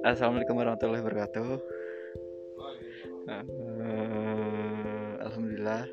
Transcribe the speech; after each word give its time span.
Assalamualaikum 0.00 0.56
warahmatullahi 0.56 1.04
wabarakatuh. 1.04 1.60
Uh, 3.28 5.10
Alhamdulillah. 5.20 5.84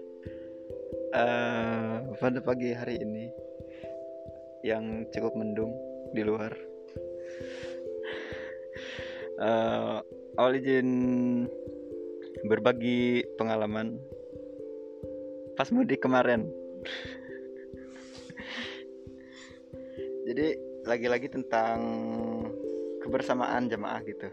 Uh, 1.11 2.15
pada 2.15 2.39
pagi 2.39 2.71
hari 2.71 3.03
ini 3.03 3.27
yang 4.63 5.03
cukup 5.11 5.35
mendung 5.35 5.75
di 6.15 6.23
luar. 6.23 6.55
Uh, 9.43 9.99
awal 10.39 10.55
izin 10.55 10.87
berbagi 12.47 13.27
pengalaman 13.35 13.99
pas 15.59 15.67
mudik 15.67 15.99
kemarin. 15.99 16.47
Jadi 20.27 20.47
lagi-lagi 20.87 21.27
tentang 21.27 21.79
kebersamaan 23.07 23.71
jamaah 23.71 24.03
gitu. 24.03 24.27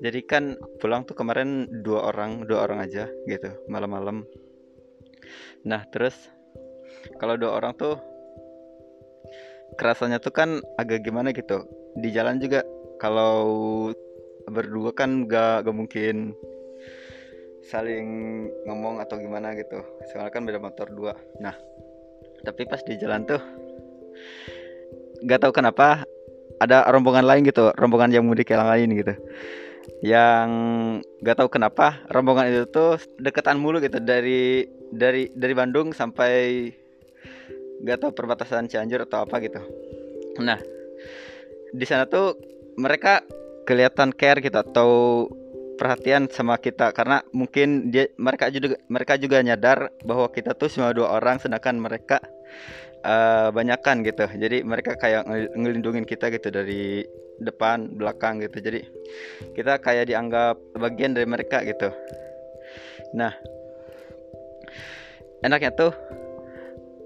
Jadi 0.00 0.20
kan 0.24 0.56
pulang 0.80 1.04
tuh 1.04 1.12
kemarin 1.12 1.68
dua 1.84 2.08
orang 2.08 2.48
dua 2.48 2.64
orang 2.64 2.80
aja 2.80 3.04
gitu 3.28 3.52
malam-malam. 3.68 4.24
Nah 5.68 5.84
terus 5.92 6.16
kalau 7.20 7.36
dua 7.36 7.60
orang 7.60 7.76
tuh 7.76 8.00
kerasanya 9.76 10.16
tuh 10.16 10.32
kan 10.32 10.64
agak 10.80 11.04
gimana 11.04 11.36
gitu. 11.36 11.68
Di 12.00 12.08
jalan 12.16 12.40
juga 12.40 12.64
kalau 12.96 13.92
berdua 14.48 14.96
kan 14.96 15.28
gak, 15.28 15.68
gak 15.68 15.76
mungkin 15.76 16.32
saling 17.68 18.08
ngomong 18.64 19.04
atau 19.04 19.20
gimana 19.20 19.52
gitu. 19.52 19.84
Soalnya 20.08 20.32
kan 20.32 20.48
beda 20.48 20.64
motor 20.64 20.88
dua. 20.88 21.12
Nah 21.44 21.52
tapi 22.40 22.64
pas 22.64 22.80
di 22.80 22.96
jalan 22.96 23.28
tuh 23.28 23.40
gak 25.28 25.44
tahu 25.44 25.52
kenapa 25.52 26.08
ada 26.60 26.84
rombongan 26.92 27.24
lain 27.24 27.42
gitu 27.48 27.72
rombongan 27.74 28.12
yang 28.12 28.24
mudik 28.28 28.52
yang 28.52 28.68
lain 28.68 28.92
gitu. 28.92 29.16
Yang 30.04 30.48
gak 31.24 31.36
tahu 31.40 31.48
kenapa 31.48 32.04
rombongan 32.12 32.52
itu 32.52 32.68
tuh 32.68 33.00
deketan 33.16 33.56
mulu 33.56 33.80
gitu 33.80 33.96
dari 33.98 34.68
dari 34.92 35.32
dari 35.32 35.54
Bandung 35.56 35.96
sampai 35.96 36.68
gak 37.80 37.98
tahu 38.04 38.12
perbatasan 38.12 38.68
Cianjur 38.68 39.08
atau 39.08 39.24
apa 39.24 39.40
gitu. 39.40 39.60
Nah 40.38 40.60
di 41.72 41.86
sana 41.88 42.04
tuh 42.04 42.36
mereka 42.76 43.24
kelihatan 43.64 44.12
care 44.12 44.44
gitu 44.44 44.56
atau 44.60 44.90
perhatian 45.80 46.28
sama 46.28 46.60
kita 46.60 46.92
karena 46.92 47.24
mungkin 47.32 47.88
dia 47.88 48.12
mereka 48.20 48.52
juga 48.52 48.76
mereka 48.92 49.16
juga 49.16 49.40
nyadar 49.40 49.88
bahwa 50.04 50.28
kita 50.28 50.52
tuh 50.52 50.68
cuma 50.68 50.92
dua 50.92 51.16
orang 51.16 51.40
sedangkan 51.40 51.80
mereka 51.80 52.20
uh, 53.04 53.48
banyakan 53.52 54.04
gitu. 54.04 54.26
Jadi 54.28 54.62
mereka 54.64 54.96
kayak 54.96 55.26
ngelindungin 55.56 56.04
kita 56.04 56.28
gitu 56.32 56.52
dari 56.52 57.04
depan 57.40 57.96
belakang 57.96 58.40
gitu. 58.44 58.60
Jadi 58.60 58.80
kita 59.56 59.80
kayak 59.80 60.12
dianggap 60.12 60.60
bagian 60.76 61.16
dari 61.16 61.26
mereka 61.26 61.64
gitu. 61.64 61.88
Nah 63.16 63.32
enaknya 65.40 65.72
tuh 65.72 65.92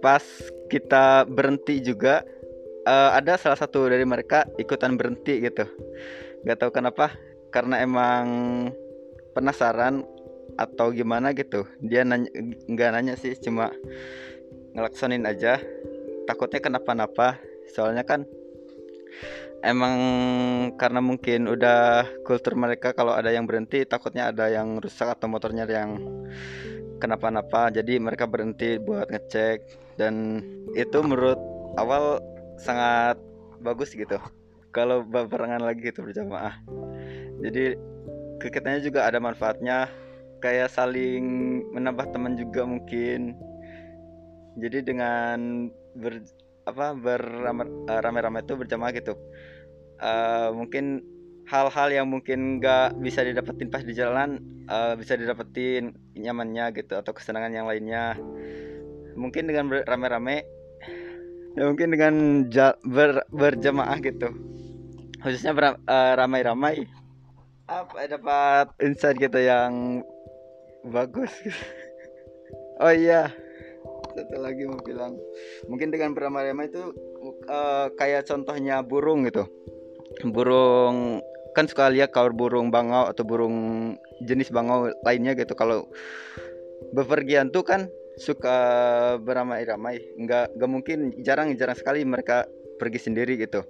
pas 0.03 0.22
kita 0.69 1.25
berhenti 1.25 1.81
juga 1.81 2.27
uh, 2.84 3.15
ada 3.15 3.39
salah 3.39 3.56
satu 3.56 3.87
dari 3.87 4.05
mereka 4.05 4.45
ikutan 4.59 4.98
berhenti 4.98 5.41
gitu. 5.41 5.65
Nggak 6.45 6.59
tahu 6.61 6.70
kenapa 6.75 7.15
karena 7.55 7.81
emang 7.81 8.27
penasaran 9.33 10.03
atau 10.59 10.91
gimana 10.91 11.31
gitu. 11.34 11.67
Dia 11.83 12.03
nanya 12.03 12.31
nggak 12.69 12.91
nanya 12.95 13.15
sih 13.19 13.34
cuma 13.39 13.70
ngelaksonin 14.75 15.25
aja. 15.25 15.62
Takutnya 16.27 16.61
kenapa-napa. 16.61 17.39
Soalnya 17.70 18.03
kan 18.05 18.27
emang 19.64 19.97
karena 20.77 21.00
mungkin 21.00 21.48
udah 21.48 22.05
kultur 22.27 22.53
mereka 22.58 22.92
kalau 22.92 23.16
ada 23.16 23.33
yang 23.33 23.48
berhenti 23.48 23.89
takutnya 23.89 24.28
ada 24.28 24.53
yang 24.53 24.77
rusak 24.77 25.09
atau 25.09 25.31
motornya 25.31 25.65
yang 25.65 25.97
kenapa-napa. 26.99 27.71
Jadi 27.71 27.97
mereka 28.03 28.26
berhenti 28.28 28.76
buat 28.82 29.09
ngecek. 29.09 29.81
Dan 29.94 30.43
itu 30.75 30.99
menurut 31.06 31.38
awal 31.78 32.19
sangat 32.59 33.16
bagus 33.62 33.94
gitu. 33.94 34.19
Kalau 34.75 35.06
barengan 35.06 35.62
lagi 35.62 35.87
gitu 35.87 36.03
berjamaah. 36.03 36.59
Jadi 37.38 37.78
kegiatannya 38.43 38.82
juga 38.82 39.06
ada 39.06 39.22
manfaatnya. 39.22 39.87
Kayak 40.43 40.76
saling 40.76 41.25
menambah 41.72 42.10
teman 42.12 42.37
juga 42.37 42.69
mungkin 42.69 43.32
jadi 44.59 44.87
dengan 44.87 45.69
ber 45.98 46.22
apa 46.65 46.97
berrame-rame 46.97 48.41
itu 48.41 48.54
berjamaah 48.56 48.92
gitu. 48.97 49.15
Uh, 50.00 50.50
mungkin 50.56 51.04
hal-hal 51.44 51.88
yang 51.92 52.06
mungkin 52.09 52.59
nggak 52.59 52.98
bisa 53.04 53.20
didapetin 53.20 53.69
pas 53.69 53.84
di 53.84 53.93
jalan 53.93 54.41
uh, 54.66 54.97
bisa 54.97 55.14
didapetin 55.14 55.93
nyamannya 56.16 56.72
gitu 56.72 56.97
atau 56.97 57.12
kesenangan 57.12 57.53
yang 57.53 57.66
lainnya. 57.69 58.16
Mungkin 59.14 59.47
dengan 59.47 59.70
rame-rame 59.84 60.48
ya 61.54 61.70
mungkin 61.70 61.94
dengan 61.94 62.14
ja, 62.50 62.75
ber, 62.82 63.22
berjamaah 63.31 64.00
gitu. 64.03 64.32
Khususnya 65.22 65.54
ber, 65.54 65.78
uh, 65.84 66.12
ramai-ramai 66.16 66.88
apa 67.64 68.09
dapat 68.09 68.66
insight 68.81 69.20
gitu 69.20 69.38
yang 69.41 70.03
bagus. 70.88 71.32
Oh 72.75 72.91
iya 72.91 73.31
satu 74.14 74.38
lagi 74.38 74.64
mau 74.64 74.80
bilang. 74.80 75.19
Mungkin 75.66 75.91
dengan 75.91 76.14
beramai-ramai 76.14 76.70
itu 76.70 76.94
uh, 77.50 77.91
kayak 77.98 78.26
contohnya 78.30 78.80
burung 78.80 79.26
gitu. 79.26 79.44
Burung 80.30 81.20
kan 81.54 81.70
suka 81.70 81.91
lihat 81.91 82.10
kalau 82.10 82.34
burung 82.34 82.70
bangau 82.70 83.06
atau 83.10 83.22
burung 83.22 83.56
jenis 84.22 84.50
bangau 84.54 84.91
lainnya 85.02 85.34
gitu. 85.34 85.54
Kalau 85.54 85.86
bepergian 86.94 87.50
tuh 87.50 87.66
kan 87.66 87.91
suka 88.19 88.56
beramai-ramai. 89.22 90.00
Nggak 90.19 90.54
nggak 90.54 90.70
mungkin 90.70 90.98
jarang 91.26 91.54
jarang 91.58 91.78
sekali 91.78 92.06
mereka 92.06 92.46
pergi 92.78 93.10
sendiri 93.10 93.38
gitu. 93.38 93.62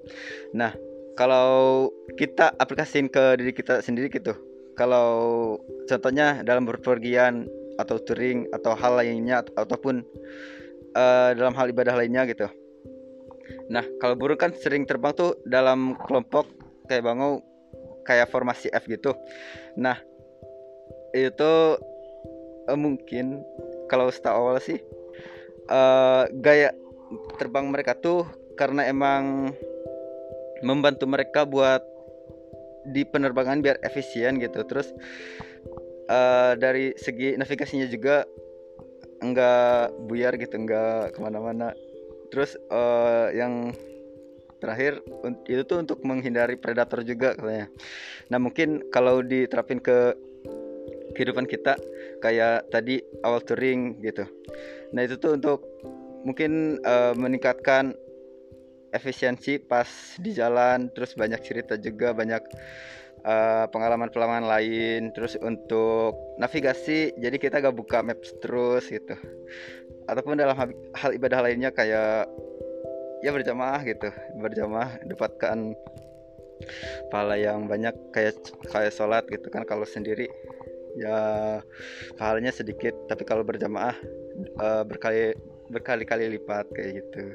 Nah 0.53 0.73
kalau 1.15 1.89
kita 2.19 2.53
aplikasiin 2.59 3.09
ke 3.09 3.39
diri 3.41 3.53
kita 3.55 3.81
sendiri 3.81 4.13
gitu. 4.13 4.35
Kalau 4.75 5.55
contohnya 5.87 6.43
dalam 6.43 6.67
berpergian 6.67 7.47
atau 7.81 7.97
touring 8.03 8.47
atau 8.55 8.73
hal 8.79 8.99
lainnya 9.01 9.43
ataupun 9.55 10.05
uh, 10.95 11.31
dalam 11.35 11.55
hal 11.55 11.71
ibadah 11.71 11.95
lainnya 11.99 12.25
gitu. 12.31 12.47
Nah, 13.69 13.85
kalau 14.01 14.17
burung 14.17 14.41
kan 14.41 14.53
sering 14.57 14.89
terbang 14.89 15.13
tuh 15.13 15.37
dalam 15.45 15.97
kelompok 16.09 16.49
kayak 16.89 17.05
bangau 17.05 17.41
kayak 18.05 18.29
formasi 18.29 18.69
F 18.73 18.85
gitu. 18.89 19.17
Nah, 19.77 19.97
itu 21.17 21.53
uh, 22.69 22.79
mungkin 22.79 23.41
kalau 23.89 24.09
setahu 24.09 24.35
awal 24.49 24.57
sih 24.61 24.81
uh, 25.69 26.29
gaya 26.41 26.73
terbang 27.37 27.69
mereka 27.69 27.97
tuh 27.97 28.25
karena 28.57 28.89
emang 28.89 29.53
membantu 30.65 31.05
mereka 31.05 31.45
buat 31.45 31.85
di 32.85 33.05
penerbangan 33.05 33.65
biar 33.65 33.81
efisien 33.81 34.37
gitu. 34.41 34.65
Terus 34.69 34.93
uh, 36.09 36.53
dari 36.59 36.93
segi 36.97 37.37
navigasinya 37.39 37.89
juga 37.89 38.25
enggak 39.25 39.95
buyar 40.05 40.37
gitu 40.37 40.55
enggak 40.61 41.17
ke 41.17 41.19
mana-mana. 41.21 41.73
Terus 42.29 42.59
uh, 42.69 43.31
yang 43.33 43.73
terakhir 44.59 45.05
itu 45.45 45.63
tuh 45.69 45.85
untuk 45.85 46.01
menghindari 46.03 46.57
predator 46.57 47.05
juga 47.05 47.37
katanya. 47.37 47.69
Nah 48.33 48.39
mungkin 48.41 48.89
kalau 48.89 49.21
diterapin 49.21 49.81
ke 49.81 50.17
kehidupan 51.15 51.47
kita 51.47 51.77
kayak 52.25 52.67
tadi 52.73 53.05
awal 53.23 53.45
touring 53.45 54.01
gitu. 54.01 54.25
Nah 54.97 55.05
itu 55.05 55.21
tuh 55.21 55.37
untuk 55.37 55.61
mungkin 56.25 56.81
uh, 56.83 57.13
meningkatkan 57.13 57.93
efisiensi 58.95 59.61
pas 59.61 59.87
di 60.23 60.33
jalan 60.33 60.89
terus 60.95 61.13
banyak 61.19 61.43
cerita 61.43 61.75
juga 61.77 62.15
banyak 62.15 62.41
uh, 63.25 63.65
pengalaman-pengalaman 63.73 64.47
lain. 64.47 65.11
Terus 65.17 65.35
untuk 65.41 66.15
navigasi 66.39 67.17
jadi 67.19 67.37
kita 67.41 67.65
gak 67.65 67.77
buka 67.77 68.05
maps 68.05 68.37
terus 68.45 68.87
gitu. 68.93 69.17
Ataupun 70.07 70.39
dalam 70.39 70.55
hal, 70.95 71.11
ibadah 71.17 71.41
lainnya 71.45 71.73
kayak 71.73 72.29
ya 73.25 73.31
berjamaah 73.33 73.81
gitu. 73.83 74.13
Berjamaah 74.39 75.01
dapatkan 75.09 75.75
pahala 77.11 77.37
yang 77.37 77.67
banyak 77.67 77.93
kayak 78.15 78.39
kayak 78.71 78.95
sholat 78.95 79.25
gitu 79.33 79.49
kan 79.49 79.65
kalau 79.65 79.89
sendiri. 79.89 80.29
Ya 80.95 81.59
pahalanya 82.15 82.55
sedikit 82.55 82.95
tapi 83.11 83.27
kalau 83.27 83.43
berjamaah 83.43 83.99
uh, 84.63 84.87
berkali 84.87 85.35
berkali-kali 85.73 86.39
lipat 86.39 86.71
kayak 86.71 87.03
gitu. 87.03 87.35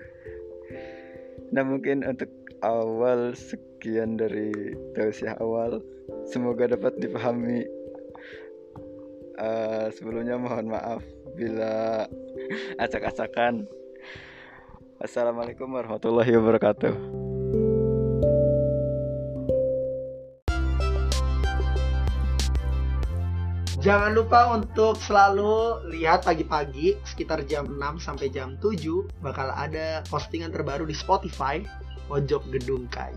Nah 1.52 1.66
mungkin 1.66 2.06
untuk 2.06 2.30
awal 2.64 3.36
sekian 3.36 4.20
dari 4.20 4.52
tausiah 4.96 5.36
awal. 5.40 5.80
Semoga 6.28 6.70
dapat 6.70 7.00
dipahami. 7.00 7.66
Uh, 9.40 9.88
sebelumnya 9.96 10.36
mohon 10.36 10.68
maaf 10.68 11.00
bila 11.40 12.04
acak-acakan. 12.84 13.64
Assalamualaikum 15.00 15.72
warahmatullahi 15.72 16.36
wabarakatuh. 16.36 17.20
Jangan 23.80 24.12
lupa 24.12 24.60
untuk 24.60 25.00
selalu 25.00 25.88
lihat 25.96 26.28
pagi-pagi 26.28 27.00
sekitar 27.08 27.48
jam 27.48 27.64
6 27.80 28.04
sampai 28.04 28.28
jam 28.28 28.60
7 28.60 28.76
bakal 29.24 29.56
ada 29.56 30.04
postingan 30.12 30.52
terbaru 30.52 30.84
di 30.84 30.92
Spotify. 30.92 31.64
Pojok 32.10 32.50
Gedung 32.50 32.90
Kai. 32.90 33.14